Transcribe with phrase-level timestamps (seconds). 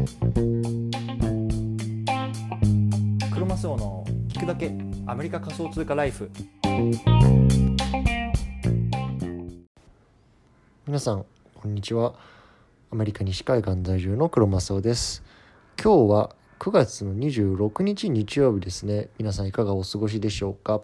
[0.00, 0.06] ク
[3.38, 4.72] ロマスオの聞くだけ
[5.06, 6.30] アメリカ仮想通貨ライフ。
[10.86, 12.14] 皆さんこんにちは。
[12.90, 15.22] アメリカ西海岸在住の黒マスオです。
[15.82, 19.10] 今日は9月の26日日曜日ですね。
[19.18, 20.80] 皆さんいかがお過ごしでしょうか？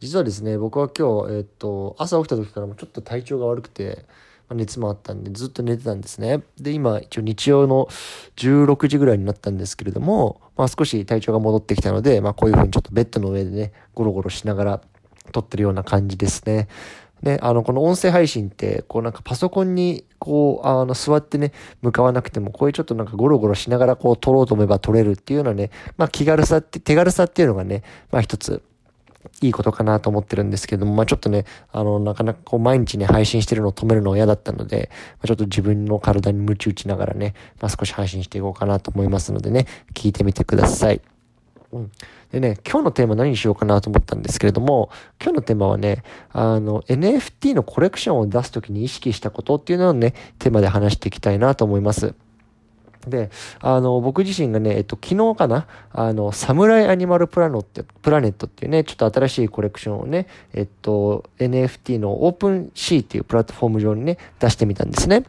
[0.00, 4.06] 実はですね僕は今日、えっと、朝起きた時からもちょっと体調が悪くて、
[4.54, 6.42] 熱もあったんでずっと寝てたんですね。
[6.60, 7.88] で今一応日曜の
[8.36, 14.80] 16時ぐらいになったんですけれども、まあ、少し体調が戻ってきたので、まあ、こういうふうにちょっとベッドの上でねゴロゴロしながら
[15.32, 16.68] 撮ってるような感じですね。
[17.22, 28.62] ね、あの、この音声配信って、こうなんかパソコンに、こう、あの、座ってね、向かわなくても、こういうちょっとなんかゴロゴロしながらこう撮ろうと思えば撮れるっていうようなね、まあ気軽さって、手軽さっていうのがね、まあ一つ、
[29.40, 41.00] いいことかなと思ってるんですけども、まあちょっとね、あの、なかなかこう毎日ね、配信してるのを止めるの嫌だったので、まあ、ちょっと自分の体に鞭打ちながらね、まあ少し配信していこうかなと思いますのでね、聞いてみてください。
[41.72, 41.90] うん。
[42.32, 52.14] でね、今日のテーマ何にしようかなと思ったんですけれども、今日のテーマはね、あの、NFT のコレクションを出すときに意識したことっていうのをね、テーマで話していきたいなと思います。
[53.08, 65.24] で、あの、僕自身がね、えっと、昨日かな、あの、サムライアニマルプラノって、プラネットっていうね、ちょっと新しいコレクションをね、えっと、NFT のオープンシーっていうプラットフォーム上にね、出してみたんですね。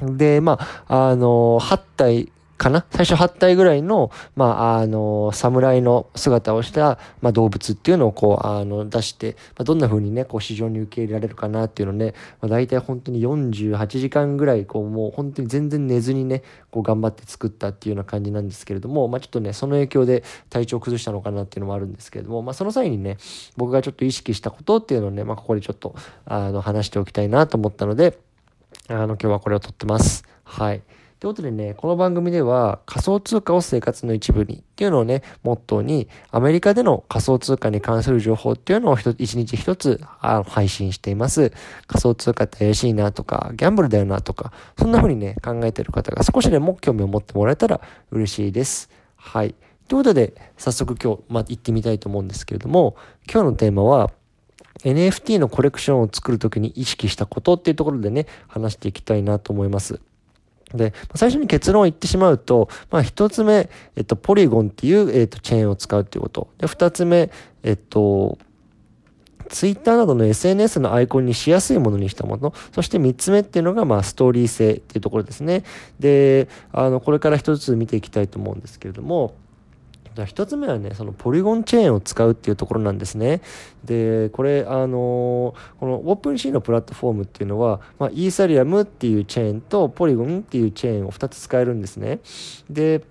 [0.00, 2.84] で、まあ、あの、8体、かな？
[2.90, 23.18] 最初8体ぐらいの、まあ、あの、侍の姿をした、まあ、動物っていうのをこう、あの、出して、まあ、どんな風にね、こう、市場に受け入れられるかなっていうのね、まあ、大体本当に48時間ぐらい、こう、もう本当に全然寝ずにね、こう、頑張って作ったっていうような感じなんですけれども、まあ、ちょっとね、その影響で体調を崩したのかなっていうのもあるんですけれども、まあ、その際にね、
[23.56, 28.18] 僕がちょっと意識したことっていうのをね、まあ、ここでちょっと、あの、話しておきたいなと思ったので、
[28.88, 30.24] あの、今日はこれを撮ってます。
[30.44, 30.82] はい。
[31.20, 40.00] ということでね、この番組では仮想通貨を生活の一部にっていうのをね、モットーに、アメリカでの仮想通貨に関する情報っていうのを一日一つ
[40.46, 41.52] 配信しています。
[41.88, 47.80] 仮想通貨って怪しいなとか、ギャンブルだよなとか、そんな風にね、考えてる方が少しでも興味を持ってもらえたら
[48.12, 48.88] 嬉しいです。
[49.16, 49.56] はい。
[49.88, 52.94] ということで、早速今日、まあ、行ってみたいと思うんですけれども、
[53.28, 54.12] 今日のテーマは、
[54.84, 59.98] NFT のコレクションを作るときに意識したことっていうところでね、話していきたいなと思います。
[60.74, 66.48] で、最初に結論を言ってしまうと、まあ、一つ目、えっと、ポリゴンっていう、えっと、チェーンを使うっていうこと。
[66.58, 67.30] で、二つ目、
[67.62, 68.38] えっと、
[69.48, 72.52] ツイッターなどの SNS のアイコンにしやすいものにしたもの。
[72.72, 75.64] そして3つ目っていうのが、まあ、ストーリー性っていうところですね。
[75.98, 79.34] で、あの、これから一つずつ見ていきたいと思うんですけれども、
[80.18, 83.40] じゃあ一つ目はね、そのポリゴンチェーンを使うっていうところなんですね。
[83.84, 92.18] で、これ、あの、このオープンシーのプラットフォームっていうのは、まあ、イーサリアムっていうチェーンとポリゴンっていうチェーンを2つ使えるんですね。
[92.68, 93.04] で、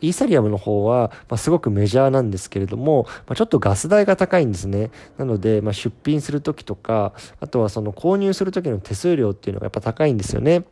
[0.00, 4.90] イーサリアムの方は、ま、すごくメジャーなんですけれども、ま、ちょっとガス代が高いんですね。
[5.18, 10.64] なので、ま、出品するときとか、あとはその購入するときの手数料っていうのがやっぱ高いんですよね。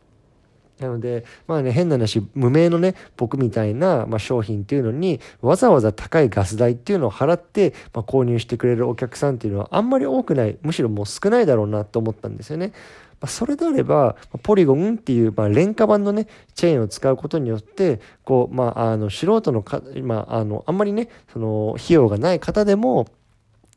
[0.81, 12.73] なので、まあね、変な話、無名のね、僕みたいな、まあ、商品っていうのに、わざわざ高いガス代っていうのを払って、まあ、購入してくれるお客さんっていうのはあんまり多くない、むしろもう少ないだろうなと思ったんですよね。
[13.21, 23.07] ま、それであれば、ポリゴンっていう、まあ、廉価版のね、チェーンを使うことによって、こう、まあ、あの、素人のか、まあ、あの、あんまりね、その、費用がない方でも、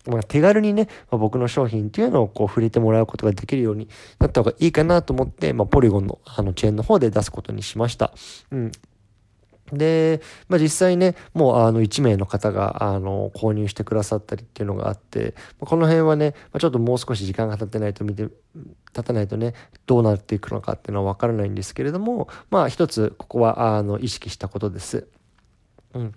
[0.08, 3.88] まあ、手軽にね、まあ、僕の商品っていうのをこう触れてもらうことができるように
[4.20, 8.14] なった方がいいかなと思って、まあ、ポリゴンのあのチェーンの方で出すことにしました。
[8.52, 8.72] うん。
[9.72, 18.28] で、まあ、実際ね、もうあの1名の方があの購入してくださったりっていうのがあって、この辺はね、ちょっともう少し時間が経ってないと見て、
[18.94, 19.54] 経たないとね、
[19.86, 25.08] どうなっていくのかっていうのはわからないんですけれども、まあ一つここはあの意識したことです。
[25.94, 26.14] うん。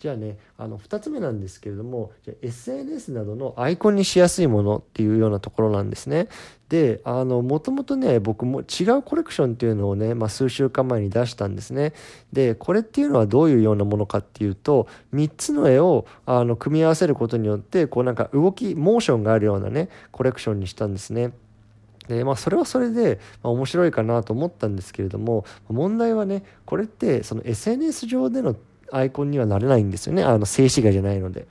[0.00, 6.28] じゃあねあの2つ目なんですけれどもじゃ SNS などのアイコンにしやすいものっていうようなところなんですね。
[6.70, 11.92] であのもともとね僕も違うコレクションっていうのをね、まあ、数週間前に出したんですね。
[12.32, 21.32] でこれっていうのはどういうようなものかっていうと3つの絵をあの組み合わせることによってこうなんか動きモーションがあるようなねコレクションにしたんですね。
[22.08, 28.56] でまあ、それはそれで、まあ、面白いかなと思ったんですけれども問題はねこれってその SNS 上での
[28.92, 30.22] アイコンにはなれないんですよね。
[30.22, 31.46] あの、静止画じゃないので。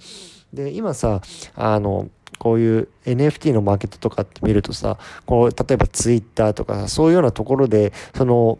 [0.53, 1.21] で、今さ、
[1.55, 8.57] あの、こういう NFT のマーケットとかって見るとさ、こう、例えば Twitter とかそういうようなところで、その、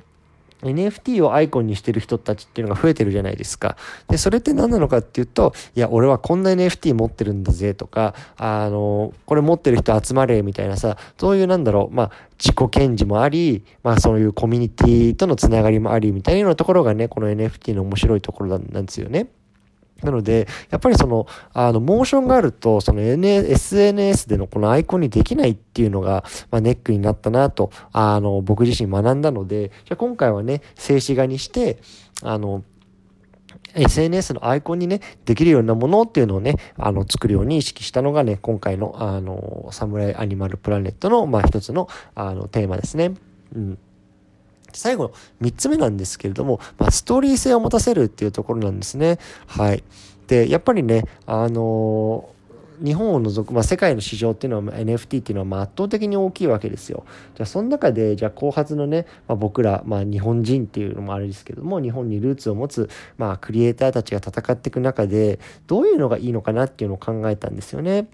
[0.61, 3.77] NFT をアイコンにしてる人たちっていうのが増えてるじゃないですか。
[4.07, 19.27] で、それって何なのかっていうと、いや、俺はこんな NFT 持ってるんだぜとか、あの、これ持ってる人集まれみたいなさ、そういうなんだろう、まあ、自己顕示もあり、まあそういうコミュニティとのつながりもありみたいなところがね、この NFT の面白いところなんですよね。
[20.03, 31.77] なので、やっぱりその、あの、モーションがあると、その SNS でのこのアイコンにできないっていうのが、まあ、ネックになったなと、あの、僕自身学んだので、じゃ今回はね、静止画にして、
[32.23, 32.63] あの、
[33.75, 43.13] SNS のアイコンにね、できるようなものっていうのをね、あの、作るように意識したのがね、今回の、あの、サムライアニマルプラネットの、まあ、一つの、あの、テーマですね。
[43.55, 43.77] うん。
[44.73, 49.19] 最後3つ目なんですけれども、まあ、ストーリー性を持たせるっていうところなんですね。
[49.47, 49.83] はい。
[50.27, 52.39] で、やっぱりね、あのー
[52.81, 57.05] 日本を除く、まあ、世界の市場っていうのは NFT っていうのは圧倒的に大きいわけですよ。
[57.35, 68.07] じゃあその中でじゃあ後発のね、まあ、僕ら、まあ、日本人っていうのもあれですけども日本にルーツを持つ、まあ、クリエイターたちが戦っていく中でどういうのがいいのかなっていうのを考えたんですよね。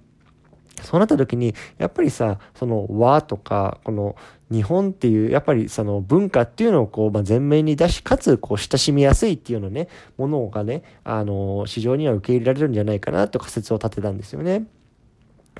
[0.83, 4.15] そうなった時にやっぱりさその和とかこの
[4.51, 9.87] 日本っていうやっぱりその文化っていうのをこう、まあ、前面に出しかつこう親しみやすいっていうのね
[10.17, 14.65] ものがねあの市場には受け入れられるんじゃないかなと仮説を立てたんですよね。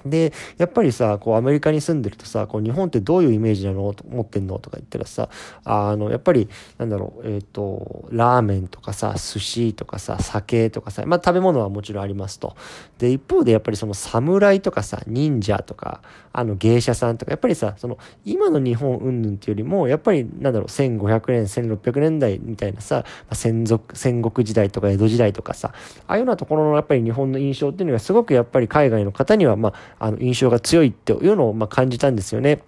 [0.06, 5.30] で、やっぱりさ、こうアメリカに住んでるとさ、こう日本ってどういうイメージなのと思ってんのとか言ったらさ、
[5.64, 12.56] あの、やっぱり、なんだろう、えっ、ー、と、ラーメンとかさ、寿司とかさ、酒とかさ、まあ食べ物はもちろんありますと。
[12.98, 16.02] で、一方でやっぱりその侍とかさ、忍者とか、
[16.34, 25.72] あの芸者さんとか、やっぱりさ、その今の日本云々っていうよりも、やっぱりなんだろう、1500年、1600年代みたいなさ、まあ、戦族、戦国時代とか江戸時代とかさ、
[26.08, 32.62] ああいうようなところのやっぱり日本の印象っていうのがすごくやっぱり海外の方には、まあ、あの印象が強いっていうのをま感じたんですよね。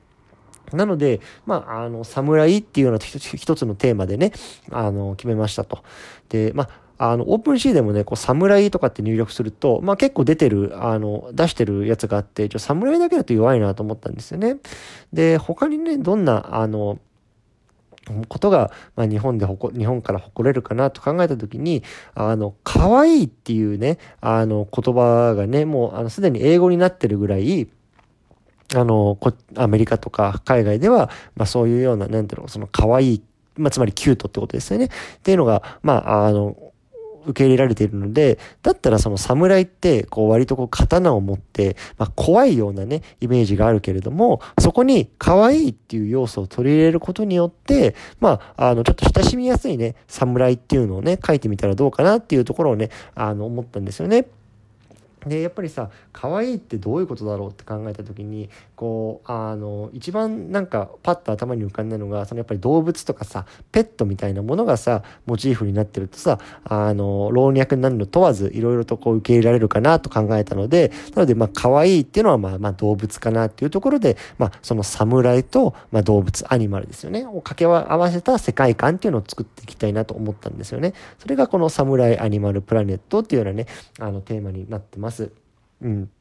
[0.74, 4.34] なので、まあ、あの、侍っていうような一つのテーマでね、
[4.70, 5.84] あの、決めましたと。
[6.28, 6.68] で、ま
[6.98, 14.58] あ、あの、オープンシーでもね、こう、侍とかって入力すると、まあ結構出てる、あの、出してるやつがあって、ちょ、侍だけだと弱いなと思ったんですよね。
[15.14, 16.98] で、他にね、どんな、あの、
[18.28, 21.84] ことが、まあ、日本で日本から誇れるかなと考えたときに、
[22.16, 27.68] あの、可愛いっていうね、あの、言葉がね、もう、あの、すでに英語になってるぐらい、
[28.76, 33.24] あの、こアメリカとか海外では、まあ、そういうような、なんていうの、その可愛い、
[33.56, 34.86] まあ、つまりキュートってことですよね。
[34.86, 34.90] っ
[35.24, 36.56] ていうのが、まあ、あの、
[37.28, 54.28] 受け入れられているので、だったらその侍って、こう割とこう刀を持って、まあ怖いようなね、イメージがあるけれども、そこに可愛いっていう要素を取り入れることによって、まあ、あの、ちょっと親しみやすいね、侍っていうのをね、書いてみたらどうかなっていうところをね、あの、思ったんですよね。
[55.28, 83.68] でやっぱりさ可愛いってどういうことだろうって考えた時にこうあの一番なんかパッと頭に浮かんだのがそのやっぱり動物とかさペットみたいなものがさモチーフになってるとさあの老若になるの問わずいろいろとこう受け入れられるかなと考えたのでなのでまあ可愛いっていうのはまあまあ動物かなっていうところでまあその侍とまあ動物アニマルですよねを掛け合わせた世界観っていうのを作っていきたいなと思ったんですよねそれがこの侍アニマルプラネットっていうようなね
[84.00, 85.17] あのテーマになってます。
[85.82, 86.12] うん。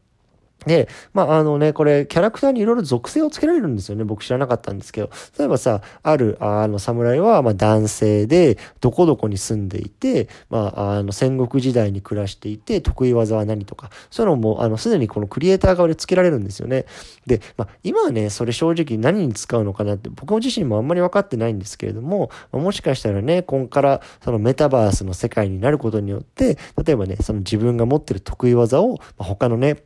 [0.65, 4.05] で、まあ、あのね、これ、キャラクターにいろいろ属性をつけられるんですよね。
[4.05, 5.11] 僕知らなかったんですけど。
[5.39, 16.87] 例えばさ、ある、あの、侍は、ま、男性で、どこどこに住んでいて、まあ、あの、戦国時代に暮らしていて、得意技は何とか、そういうのも、あの、すでにこのクリエイター側でつけられるんですよね。
[17.27, 29.77] で、まあ、今はね、それ正直何に使うのかなって、僕自身もあんまり分かってないんですけれども、まあ、もしかしたらね、こんから、そのメタバースの世界になることによって、例えばね、その自分が持ってる得意技を、まあ、他のね、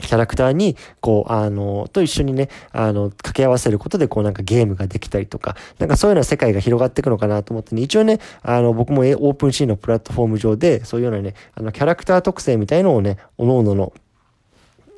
[0.00, 13.92] キャラクターに、こう、あの、と一緒にね、あの、掛け合わせることで、こうなんかゲームができたりとか、なんかそういうような世界が広がっていくのかなと思ってね、一応ね、あの、僕もオープンシーンのプラットフォーム上で、そういうようなね、あの、キャラクター特性みたいのをね、各々の、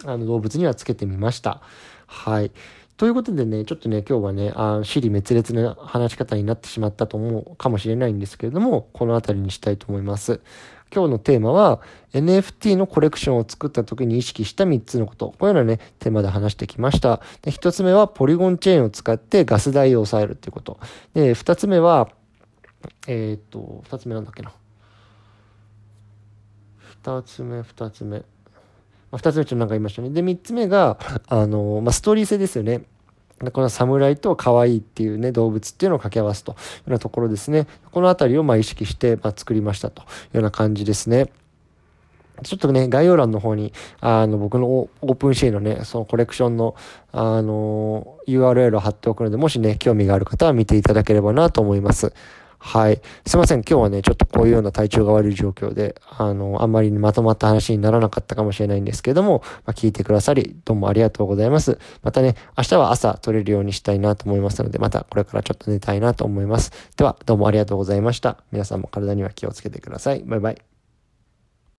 [0.05, 1.61] あの、動物にはつけてみました。
[2.07, 2.51] はい。
[2.97, 10.41] ということでね、ちょっとね、今日はね、あ尻滅裂な話し方になってしまったと思うかもしれないんですけれども、この辺りにしたいと思います。
[10.97, 11.83] 今日のテーマは
[12.15, 15.35] NFT のコレクションを作った時に意識した3つのこと。
[15.39, 17.21] こういうようなね、テーマで話してきました。
[17.43, 20.81] で、1つ目はポリゴンチェーンを使ってガス代を抑えるっていうこと。
[21.13, 22.09] で、2つ目は、
[23.07, 24.53] えー、っと、2つ目なんだっけな。
[27.05, 28.23] 2つ目、2つ目。
[29.11, 30.09] ま、2つ目ちょっとなんか言いましたね。
[30.09, 32.87] で、3つ目が、あの、まあ、ストーリー性ですよね。
[33.41, 37.67] でこの侍と可愛いっていうね、動物っていうのを掛け合わすというようなところですね。
[37.91, 41.31] このあたりをま意識して、ま、作りましたというような感じですね。
[42.43, 46.77] ちょっとね、概要欄の方に、あの、僕のオープンシーのね、そのコレクションの、
[47.13, 52.13] あの、URL を貼っておくので、もしね、興味がある方は見ていただければなと思います。
[52.59, 53.01] はい。
[53.27, 53.61] すいません。
[53.61, 61.79] 今日はね、ちょっとこういうような体調が悪い状況で、あの、あんまりまとまった話にならなかったかもしれないんですけども、まあ、聞いてくださり、どうもありがとうございます。
[62.03, 66.73] またね、明日は朝撮れるようにしたいなと思いますので、またこれからちょっと寝たいなと思います。
[66.97, 68.39] では、どうもありがとうございました。
[68.53, 70.23] 皆さんも体には気をつけてください。
[70.27, 70.76] バイバイ。